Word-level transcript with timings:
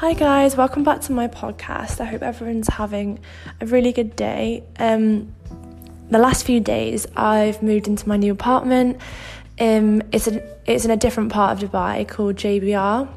Hi, 0.00 0.12
guys, 0.12 0.58
welcome 0.58 0.84
back 0.84 1.00
to 1.00 1.12
my 1.12 1.26
podcast. 1.26 2.02
I 2.02 2.04
hope 2.04 2.20
everyone's 2.20 2.68
having 2.68 3.18
a 3.62 3.66
really 3.66 3.92
good 3.92 4.14
day. 4.14 4.62
Um, 4.78 5.32
the 6.10 6.18
last 6.18 6.44
few 6.44 6.60
days, 6.60 7.06
I've 7.16 7.62
moved 7.62 7.88
into 7.88 8.06
my 8.06 8.18
new 8.18 8.30
apartment. 8.30 9.00
Um, 9.58 10.02
it's, 10.12 10.26
a, 10.26 10.42
it's 10.70 10.84
in 10.84 10.90
a 10.90 10.98
different 10.98 11.32
part 11.32 11.62
of 11.62 11.70
Dubai 11.70 12.06
called 12.06 12.36
JBR, 12.36 13.08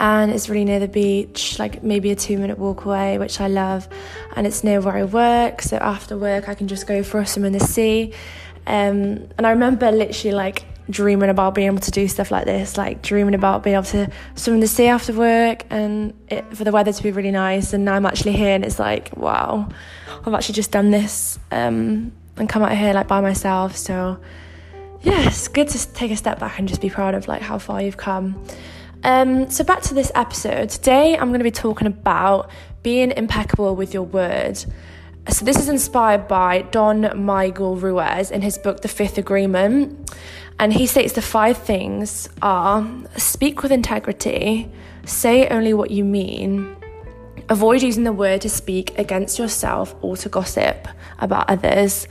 and 0.00 0.32
it's 0.32 0.48
really 0.48 0.64
near 0.64 0.80
the 0.80 0.88
beach, 0.88 1.56
like 1.60 1.84
maybe 1.84 2.10
a 2.10 2.16
two 2.16 2.36
minute 2.36 2.58
walk 2.58 2.84
away, 2.84 3.18
which 3.18 3.40
I 3.40 3.46
love. 3.46 3.86
And 4.34 4.48
it's 4.48 4.64
near 4.64 4.80
where 4.80 4.96
I 4.96 5.04
work, 5.04 5.62
so 5.62 5.76
after 5.76 6.18
work, 6.18 6.48
I 6.48 6.54
can 6.54 6.66
just 6.66 6.88
go 6.88 7.04
for 7.04 7.20
a 7.20 7.26
swim 7.26 7.44
in 7.44 7.52
the 7.52 7.60
sea. 7.60 8.12
Um, 8.66 9.28
and 9.38 9.46
I 9.46 9.50
remember 9.50 9.92
literally 9.92 10.34
like 10.34 10.64
dreaming 10.90 11.30
about 11.30 11.54
being 11.54 11.66
able 11.66 11.78
to 11.78 11.90
do 11.90 12.06
stuff 12.08 12.30
like 12.30 12.44
this, 12.44 12.76
like 12.76 13.02
dreaming 13.02 13.34
about 13.34 13.62
being 13.62 13.74
able 13.74 13.84
to 13.84 14.10
swim 14.34 14.54
in 14.54 14.60
the 14.60 14.66
sea 14.66 14.86
after 14.86 15.12
work 15.12 15.64
and 15.70 16.12
it, 16.28 16.44
for 16.56 16.64
the 16.64 16.72
weather 16.72 16.92
to 16.92 17.02
be 17.02 17.10
really 17.10 17.30
nice. 17.30 17.72
And 17.72 17.84
now 17.84 17.94
I'm 17.94 18.06
actually 18.06 18.32
here 18.32 18.54
and 18.54 18.64
it's 18.64 18.78
like, 18.78 19.16
wow, 19.16 19.68
I've 20.24 20.34
actually 20.34 20.54
just 20.54 20.70
done 20.70 20.90
this 20.90 21.38
um, 21.50 22.12
and 22.36 22.48
come 22.48 22.62
out 22.62 22.76
here 22.76 22.92
like 22.92 23.08
by 23.08 23.20
myself. 23.20 23.76
So 23.76 24.20
yeah, 25.02 25.26
it's 25.26 25.48
good 25.48 25.68
to 25.68 25.92
take 25.92 26.10
a 26.10 26.16
step 26.16 26.38
back 26.38 26.58
and 26.58 26.68
just 26.68 26.80
be 26.80 26.90
proud 26.90 27.14
of 27.14 27.28
like 27.28 27.42
how 27.42 27.58
far 27.58 27.80
you've 27.82 27.96
come. 27.96 28.42
Um, 29.02 29.50
so 29.50 29.64
back 29.64 29.82
to 29.82 29.94
this 29.94 30.10
episode. 30.14 30.70
Today 30.70 31.16
I'm 31.16 31.28
going 31.28 31.40
to 31.40 31.44
be 31.44 31.50
talking 31.50 31.86
about 31.86 32.50
being 32.82 33.10
impeccable 33.10 33.76
with 33.76 33.94
your 33.94 34.02
word. 34.02 34.62
So 35.28 35.44
this 35.44 35.58
is 35.58 35.70
inspired 35.70 36.28
by 36.28 36.62
Don 36.62 37.00
Miguel 37.24 37.76
Ruiz 37.76 38.30
in 38.30 38.42
his 38.42 38.58
book 38.58 38.82
The 38.82 38.88
Fifth 38.88 39.16
Agreement. 39.16 40.10
And 40.58 40.72
he 40.72 40.86
states 40.86 41.14
the 41.14 41.22
five 41.22 41.58
things 41.58 42.28
are 42.40 42.86
speak 43.16 43.62
with 43.62 43.72
integrity, 43.72 44.70
say 45.04 45.48
only 45.48 45.74
what 45.74 45.90
you 45.90 46.04
mean, 46.04 46.76
avoid 47.48 47.82
using 47.82 48.04
the 48.04 48.12
word 48.12 48.40
to 48.42 48.48
speak 48.48 48.96
against 48.98 49.38
yourself 49.38 49.94
or 50.00 50.16
to 50.18 50.28
gossip 50.28 50.88
about 51.18 51.50
others, 51.50 52.06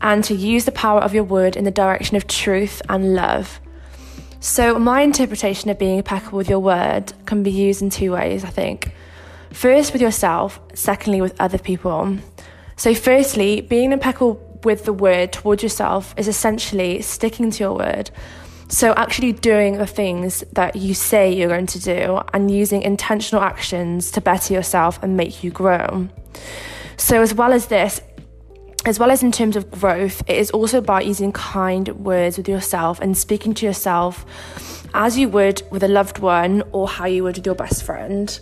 and 0.00 0.24
to 0.24 0.34
use 0.34 0.64
the 0.64 0.72
power 0.72 1.00
of 1.00 1.14
your 1.14 1.24
word 1.24 1.56
in 1.56 1.64
the 1.64 1.70
direction 1.70 2.16
of 2.16 2.26
truth 2.26 2.80
and 2.88 3.14
love. 3.14 3.60
So, 4.40 4.78
my 4.78 5.02
interpretation 5.02 5.68
of 5.68 5.78
being 5.78 5.98
impeccable 5.98 6.38
with 6.38 6.48
your 6.48 6.60
word 6.60 7.12
can 7.26 7.42
be 7.42 7.50
used 7.50 7.82
in 7.82 7.90
two 7.90 8.12
ways, 8.12 8.44
I 8.44 8.50
think. 8.50 8.92
First, 9.50 9.92
with 9.92 10.00
yourself, 10.00 10.60
secondly, 10.74 11.20
with 11.20 11.38
other 11.40 11.58
people. 11.58 12.18
So, 12.76 12.94
firstly, 12.94 13.60
being 13.62 13.90
impeccable 13.90 14.40
with 14.64 14.84
the 14.84 14.92
word 14.92 15.32
towards 15.32 15.62
yourself 15.62 16.14
is 16.16 16.28
essentially 16.28 17.02
sticking 17.02 17.50
to 17.50 17.64
your 17.64 17.74
word. 17.74 18.10
So, 18.70 18.92
actually 18.94 19.32
doing 19.32 19.78
the 19.78 19.86
things 19.86 20.44
that 20.52 20.76
you 20.76 20.92
say 20.92 21.32
you're 21.32 21.48
going 21.48 21.66
to 21.68 21.80
do 21.80 22.20
and 22.34 22.50
using 22.50 22.82
intentional 22.82 23.42
actions 23.42 24.10
to 24.10 24.20
better 24.20 24.52
yourself 24.52 25.02
and 25.02 25.16
make 25.16 25.42
you 25.42 25.50
grow. 25.50 26.08
So, 26.98 27.22
as 27.22 27.32
well 27.32 27.54
as 27.54 27.66
this, 27.68 28.02
as 28.84 28.98
well 28.98 29.10
as 29.10 29.22
in 29.22 29.32
terms 29.32 29.56
of 29.56 29.70
growth, 29.70 30.22
it 30.28 30.36
is 30.36 30.50
also 30.50 30.78
about 30.78 31.06
using 31.06 31.32
kind 31.32 31.88
words 32.04 32.36
with 32.36 32.48
yourself 32.48 33.00
and 33.00 33.16
speaking 33.16 33.54
to 33.54 33.66
yourself 33.66 34.26
as 34.92 35.18
you 35.18 35.28
would 35.30 35.62
with 35.70 35.82
a 35.82 35.88
loved 35.88 36.18
one 36.18 36.62
or 36.72 36.88
how 36.88 37.06
you 37.06 37.22
would 37.22 37.36
with 37.36 37.46
your 37.46 37.54
best 37.54 37.82
friend. 37.82 38.38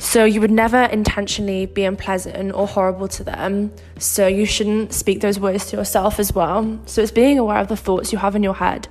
So 0.00 0.24
you 0.24 0.40
would 0.40 0.50
never 0.50 0.84
intentionally 0.84 1.66
be 1.66 1.84
unpleasant 1.84 2.54
or 2.54 2.66
horrible 2.66 3.06
to 3.08 3.22
them. 3.22 3.70
So 3.98 4.26
you 4.26 4.46
shouldn't 4.46 4.94
speak 4.94 5.20
those 5.20 5.38
words 5.38 5.66
to 5.66 5.76
yourself 5.76 6.18
as 6.18 6.34
well. 6.34 6.80
So 6.86 7.02
it's 7.02 7.12
being 7.12 7.38
aware 7.38 7.58
of 7.58 7.68
the 7.68 7.76
thoughts 7.76 8.10
you 8.10 8.16
have 8.16 8.34
in 8.34 8.42
your 8.42 8.54
head 8.54 8.88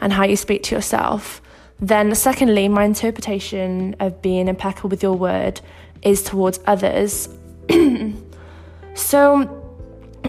and 0.00 0.12
how 0.12 0.24
you 0.24 0.34
speak 0.34 0.64
to 0.64 0.74
yourself. 0.74 1.40
Then, 1.78 2.12
secondly, 2.16 2.66
my 2.66 2.82
interpretation 2.82 3.94
of 4.00 4.20
being 4.22 4.48
impeccable 4.48 4.90
with 4.90 5.04
your 5.04 5.14
word 5.14 5.60
is 6.02 6.20
towards 6.24 6.58
others. 6.66 7.28
so 8.94 9.56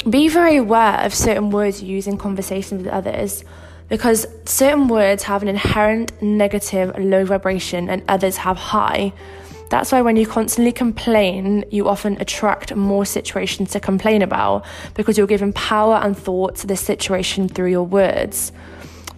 be 0.07 0.27
very 0.27 0.57
aware 0.57 0.99
of 1.01 1.15
certain 1.15 1.49
words 1.49 1.81
you 1.81 1.95
use 1.95 2.05
in 2.05 2.19
conversations 2.19 2.83
with 2.83 2.93
others 2.93 3.43
because 3.89 4.27
certain 4.45 4.87
words 4.87 5.23
have 5.23 5.41
an 5.41 5.47
inherent 5.47 6.21
negative 6.21 6.95
low 6.99 7.25
vibration 7.25 7.89
and 7.89 8.03
others 8.07 8.37
have 8.37 8.57
high. 8.57 9.11
That's 9.71 9.93
why 9.93 10.01
when 10.01 10.17
you 10.17 10.27
constantly 10.27 10.73
complain, 10.73 11.63
you 11.71 11.87
often 11.87 12.17
attract 12.19 12.75
more 12.75 13.05
situations 13.05 13.71
to 13.71 13.79
complain 13.79 14.21
about 14.21 14.65
because 14.95 15.17
you're 15.17 15.27
giving 15.27 15.53
power 15.53 15.95
and 15.95 16.15
thought 16.15 16.57
to 16.57 16.67
this 16.67 16.81
situation 16.81 17.47
through 17.47 17.69
your 17.69 17.85
words. 17.85 18.51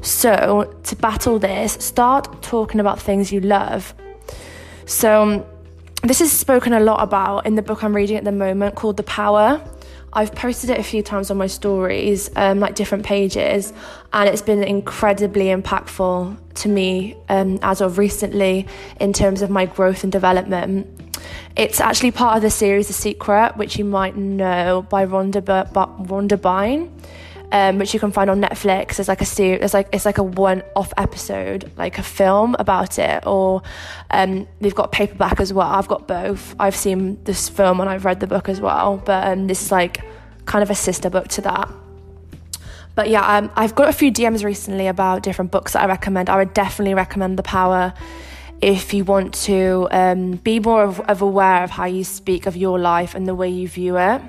So, 0.01 0.71
to 0.83 0.95
battle 0.95 1.39
this, 1.39 1.73
start 1.73 2.43
talking 2.43 2.79
about 2.79 3.01
things 3.01 3.31
you 3.31 3.39
love. 3.39 3.95
So, 4.85 5.43
this 6.03 6.21
is 6.21 6.31
spoken 6.31 6.71
a 6.73 6.79
lot 6.79 7.01
about 7.01 7.47
in 7.47 7.55
the 7.55 7.63
book 7.63 7.83
I'm 7.83 7.95
reading 7.95 8.17
at 8.17 8.23
the 8.23 8.31
moment 8.31 8.75
called 8.75 8.97
The 8.97 9.03
Power. 9.03 9.59
I've 10.15 10.33
posted 10.35 10.69
it 10.69 10.79
a 10.79 10.83
few 10.83 11.01
times 11.01 11.31
on 11.31 11.37
my 11.37 11.47
stories, 11.47 12.29
um, 12.35 12.59
like 12.59 12.75
different 12.75 13.03
pages, 13.03 13.73
and 14.13 14.29
it's 14.29 14.43
been 14.43 14.63
incredibly 14.63 15.45
impactful 15.45 16.37
to 16.55 16.69
me 16.69 17.17
um, 17.29 17.57
as 17.63 17.81
of 17.81 17.97
recently 17.97 18.67
in 18.99 19.11
terms 19.11 19.41
of 19.41 19.49
my 19.49 19.65
growth 19.65 20.03
and 20.03 20.11
development. 20.11 20.87
It's 21.55 21.79
actually 21.79 22.11
part 22.11 22.35
of 22.35 22.43
the 22.43 22.51
series 22.51 22.87
The 22.87 22.93
Secret, 22.93 23.57
which 23.57 23.77
you 23.77 23.85
might 23.85 24.15
know 24.15 24.85
by 24.87 25.05
Rhonda, 25.05 25.43
B- 25.43 25.71
Rhonda 26.05 26.39
Byrne 26.39 26.91
um, 27.53 27.77
which 27.77 27.93
you 27.93 27.99
can 27.99 28.11
find 28.11 28.29
on 28.31 28.41
Netflix. 28.41 28.95
There's 28.95 29.07
like 29.07 29.21
a 29.21 29.25
series, 29.25 29.61
it's 29.61 29.73
like 29.75 29.87
it's 29.93 30.05
like 30.05 30.17
a 30.17 30.23
one-off 30.23 30.91
episode, 30.97 31.71
like 31.77 31.99
a 31.99 32.03
film 32.03 32.55
about 32.57 32.97
it, 32.97 33.25
or 33.27 33.61
um, 34.09 34.47
they've 34.59 34.73
got 34.73 34.91
paperback 34.91 35.39
as 35.39 35.53
well. 35.53 35.67
I've 35.67 35.87
got 35.87 36.07
both. 36.07 36.55
I've 36.59 36.75
seen 36.75 37.23
this 37.23 37.47
film 37.47 37.79
and 37.79 37.89
I've 37.89 38.05
read 38.05 38.19
the 38.19 38.27
book 38.27 38.49
as 38.49 38.59
well, 38.59 38.97
but 38.97 39.27
um, 39.27 39.45
this 39.45 39.61
is 39.61 39.71
like 39.71 40.01
kind 40.45 40.63
of 40.63 40.71
a 40.71 40.75
sister 40.75 41.11
book 41.11 41.27
to 41.29 41.41
that. 41.41 41.69
But 42.95 43.09
yeah, 43.09 43.37
um, 43.37 43.51
I've 43.55 43.75
got 43.75 43.87
a 43.87 43.93
few 43.93 44.11
DMs 44.11 44.43
recently 44.43 44.87
about 44.87 45.21
different 45.21 45.51
books 45.51 45.73
that 45.73 45.83
I 45.83 45.85
recommend. 45.85 46.29
I 46.29 46.37
would 46.37 46.55
definitely 46.55 46.95
recommend 46.95 47.37
The 47.37 47.43
Power 47.43 47.93
if 48.61 48.93
you 48.95 49.03
want 49.03 49.33
to 49.33 49.87
um, 49.91 50.31
be 50.37 50.59
more 50.59 50.83
of, 50.83 50.99
of 51.01 51.21
aware 51.21 51.63
of 51.63 51.69
how 51.69 51.85
you 51.85 52.03
speak 52.03 52.47
of 52.47 52.55
your 52.55 52.79
life 52.79 53.13
and 53.13 53.27
the 53.27 53.35
way 53.35 53.49
you 53.49 53.67
view 53.67 53.97
it. 53.97 54.21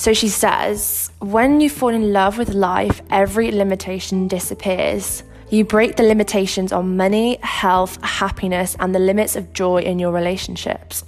So 0.00 0.14
she 0.14 0.30
says, 0.30 1.10
when 1.18 1.60
you 1.60 1.68
fall 1.68 1.90
in 1.90 2.10
love 2.10 2.38
with 2.38 2.54
life, 2.54 3.02
every 3.10 3.50
limitation 3.50 4.28
disappears. 4.28 5.22
You 5.50 5.66
break 5.66 5.96
the 5.96 6.04
limitations 6.04 6.72
on 6.72 6.96
money, 6.96 7.38
health, 7.42 8.02
happiness, 8.02 8.74
and 8.80 8.94
the 8.94 8.98
limits 8.98 9.36
of 9.36 9.52
joy 9.52 9.82
in 9.82 9.98
your 9.98 10.10
relationships. 10.10 11.02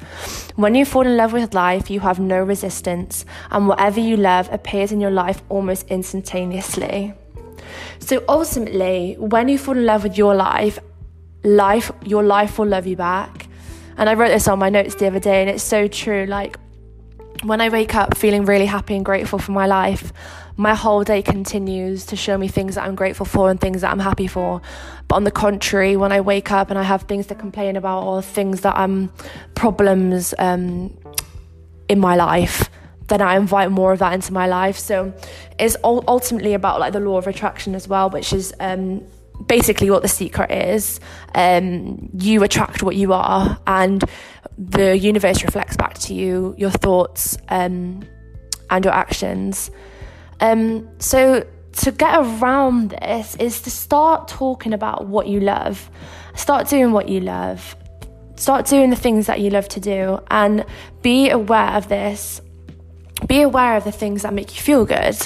When 0.57 0.75
you 0.75 0.85
fall 0.85 1.07
in 1.07 1.17
love 1.17 1.33
with 1.33 1.55
life, 1.55 1.91
you 1.91 2.01
have 2.01 2.21
no 2.21 2.43
resistance, 2.43 3.25
and 3.51 3.67
whatever 3.67 3.99
you 3.99 4.19
love 4.19 4.53
appears 4.53 4.93
in 4.93 5.01
your 5.01 5.11
life 5.11 5.43
almost 5.49 5.89
instantaneously. 5.89 7.15
So 7.99 8.23
ultimately, 8.29 9.17
when 9.19 9.49
you 9.49 9.57
fall 9.57 9.79
in 9.79 9.87
love 9.87 10.03
with 10.03 10.19
your 10.19 10.35
life, 10.35 10.79
life 11.45 11.91
your 12.05 12.25
life 12.25 12.59
will 12.59 12.67
love 12.67 12.87
you 12.87 12.97
back. 12.97 13.47
And 13.97 14.11
I 14.11 14.13
wrote 14.13 14.29
this 14.29 14.49
on 14.49 14.59
my 14.59 14.69
notes 14.69 14.97
the 14.97 15.07
other 15.07 15.19
day, 15.21 15.41
and 15.41 15.49
it's 15.49 15.65
so 15.65 15.89
true. 15.89 16.27
Like 16.27 16.59
when 17.43 17.61
I 17.61 17.69
wake 17.69 17.95
up 17.95 18.17
feeling 18.17 18.45
really 18.45 18.67
happy 18.67 18.95
and 18.95 19.05
grateful 19.05 19.39
for 19.39 19.53
my 19.53 19.67
life, 19.67 20.13
my 20.57 20.75
whole 20.75 21.03
day 21.03 21.23
continues 21.23 22.07
to 22.07 22.17
show 22.17 22.39
me 22.39 22.47
things 22.47 22.77
that 22.77 22.85
I'm 22.85 22.95
grateful 22.95 23.27
for 23.27 23.51
and 23.51 23.61
things 23.61 23.81
that 23.81 23.91
I'm 23.91 23.99
happy 23.99 24.27
for. 24.27 24.61
But 25.09 25.17
on 25.17 25.25
the 25.25 25.31
contrary, 25.31 25.97
when 25.97 26.13
I 26.13 26.21
wake 26.21 26.53
up 26.53 26.71
and 26.71 26.79
I 26.79 26.83
have 26.83 27.03
things 27.03 27.27
to 27.29 27.35
complain 27.35 27.77
about 27.77 28.05
or 28.05 28.23
things 28.23 28.61
that 28.61 28.77
I'm 28.77 29.13
problems 29.55 30.35
um 30.39 30.97
in 31.89 31.99
my 31.99 32.15
life, 32.17 32.71
then 33.09 33.21
I 33.21 33.37
invite 33.37 33.71
more 33.71 33.93
of 33.93 33.99
that 33.99 34.13
into 34.13 34.33
my 34.33 34.47
life. 34.47 34.79
So 34.79 35.13
it's 35.59 35.77
ultimately 35.85 36.55
about 36.55 36.81
like 36.81 36.93
the 36.93 37.01
law 37.01 37.19
of 37.19 37.27
attraction 37.27 37.75
as 37.75 37.89
well, 37.89 38.09
which 38.11 38.33
is 38.33 38.55
um 38.61 39.03
basically 39.47 39.91
what 39.91 40.03
the 40.03 40.09
secret 40.09 40.51
is. 40.51 41.01
Um, 41.35 42.11
you 42.19 42.43
attract 42.43 42.83
what 42.83 42.97
you 42.97 43.13
are, 43.13 43.59
and 43.67 44.05
the 44.59 44.97
universe 44.97 45.43
reflects 45.43 45.77
back 45.77 45.95
to 45.95 46.15
you 46.15 46.55
your 46.59 46.71
thoughts 46.71 47.37
um, 47.49 48.03
and 48.71 48.85
your 48.85 48.95
actions. 48.95 49.71
Um, 50.41 50.89
so, 50.99 51.47
to 51.73 51.91
get 51.91 52.15
around 52.19 52.91
this 52.91 53.35
is 53.37 53.63
to 53.63 53.71
start 53.71 54.29
talking 54.29 54.75
about 54.75 55.07
what 55.07 55.27
you 55.27 55.41
love, 55.41 55.91
start 56.35 56.69
doing 56.69 56.93
what 56.93 57.09
you 57.09 57.21
love, 57.21 57.77
start 58.37 58.67
doing 58.67 58.91
the 58.91 58.97
things 58.97 59.27
that 59.27 59.41
you 59.41 59.51
love 59.51 59.69
to 59.69 59.81
do, 59.81 60.21
and 60.31 60.67
be 61.01 61.31
aware 61.31 61.71
of 61.71 61.89
this. 61.89 62.41
Be 63.27 63.41
aware 63.41 63.77
of 63.77 63.85
the 63.85 63.93
things 63.93 64.23
that 64.23 64.35
make 64.35 64.55
you 64.55 64.61
feel 64.61 64.85
good. 64.85 65.17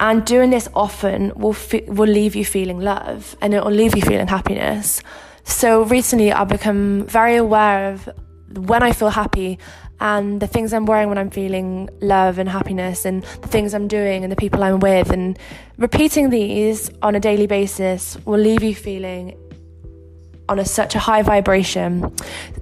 And 0.00 0.24
doing 0.24 0.50
this 0.50 0.68
often 0.74 1.32
will 1.36 1.52
fe- 1.52 1.86
will 1.88 2.08
leave 2.08 2.36
you 2.36 2.44
feeling 2.44 2.80
love, 2.80 3.36
and 3.40 3.54
it 3.54 3.64
will 3.64 3.72
leave 3.72 3.96
you 3.96 4.02
feeling 4.02 4.28
happiness. 4.28 5.02
So 5.44 5.82
recently, 5.82 6.32
I've 6.32 6.48
become 6.48 7.06
very 7.06 7.36
aware 7.36 7.92
of 7.92 8.08
when 8.54 8.82
I 8.82 8.92
feel 8.92 9.10
happy 9.10 9.58
and 10.00 10.40
the 10.40 10.46
things 10.46 10.72
I'm 10.72 10.86
wearing 10.86 11.08
when 11.08 11.18
I'm 11.18 11.30
feeling 11.30 11.88
love 12.00 12.38
and 12.38 12.48
happiness 12.48 13.04
and 13.04 13.22
the 13.22 13.48
things 13.48 13.74
I'm 13.74 13.88
doing 13.88 14.22
and 14.22 14.30
the 14.30 14.36
people 14.36 14.62
I'm 14.62 14.80
with 14.80 15.10
and 15.10 15.38
repeating 15.76 16.30
these 16.30 16.90
on 17.02 17.14
a 17.14 17.20
daily 17.20 17.46
basis 17.46 18.16
will 18.24 18.38
leave 18.38 18.62
you 18.62 18.74
feeling 18.74 19.36
on 20.48 20.58
a, 20.58 20.64
such 20.64 20.94
a 20.94 20.98
high 20.98 21.22
vibration. 21.22 22.14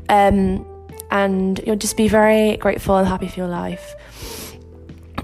Um, 0.09 0.67
and 1.11 1.61
you'll 1.67 1.77
just 1.77 1.97
be 1.97 2.09
very 2.09 2.56
grateful 2.56 2.97
and 2.97 3.06
happy 3.06 3.29
for 3.29 3.41
your 3.41 3.49
life. 3.49 3.94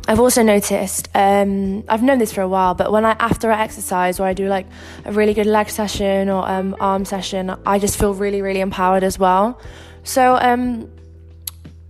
I've 0.08 0.20
also 0.20 0.42
noticed, 0.42 1.08
um, 1.14 1.84
I've 1.88 2.02
known 2.02 2.18
this 2.18 2.32
for 2.32 2.40
a 2.40 2.48
while, 2.48 2.74
but 2.74 2.90
when 2.90 3.04
I 3.04 3.12
after 3.20 3.52
I 3.52 3.62
exercise 3.62 4.18
or 4.18 4.26
I 4.26 4.32
do 4.32 4.48
like 4.48 4.66
a 5.04 5.12
really 5.12 5.32
good 5.32 5.46
leg 5.46 5.70
session 5.70 6.28
or 6.28 6.48
um, 6.48 6.76
arm 6.80 7.04
session, 7.04 7.54
I 7.64 7.78
just 7.78 7.98
feel 7.98 8.12
really, 8.12 8.42
really 8.42 8.60
empowered 8.60 9.04
as 9.04 9.18
well. 9.18 9.60
So 10.04 10.36
um, 10.36 10.90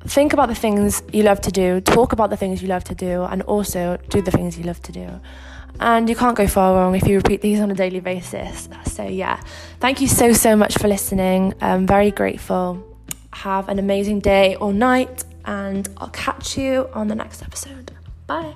think 0.05 0.33
about 0.33 0.49
the 0.49 0.55
things 0.55 1.03
you 1.13 1.23
love 1.23 1.41
to 1.43 1.51
do, 1.51 1.81
talk 1.81 2.13
about 2.13 2.31
the 2.31 2.37
things 2.37 2.63
you 2.63 2.69
love 2.69 2.85
to 2.85 2.95
do, 2.95 3.23
and 3.25 3.43
also 3.43 3.99
do 4.09 4.23
the 4.23 4.31
things 4.31 4.59
you 4.59 4.65
love 4.65 4.83
to 4.83 4.93
do. 4.93 5.21
And 5.81 6.09
you 6.09 6.15
can't 6.15 6.37
go 6.37 6.47
far 6.47 6.75
wrong 6.75 6.95
if 6.95 7.07
you 7.09 7.17
repeat 7.17 7.41
these 7.41 7.61
on 7.61 7.71
a 7.71 7.75
daily 7.75 8.01
basis. 8.01 8.69
So, 8.87 9.05
yeah, 9.05 9.41
thank 9.81 10.01
you 10.01 10.09
so, 10.09 10.33
so 10.33 10.55
much 10.55 10.77
for 10.79 10.87
listening. 10.89 11.55
I'm 11.61 11.87
very 11.87 12.11
grateful. 12.11 12.87
Have 13.33 13.69
an 13.69 13.79
amazing 13.79 14.21
day 14.21 14.57
or 14.57 14.73
night, 14.73 15.25
and 15.45 15.89
I'll 15.97 16.11
catch 16.11 16.59
you 16.59 16.89
on 16.93 17.09
the 17.09 17.15
next 17.15 17.43
episode. 17.43 17.93
Bye. 18.27 18.55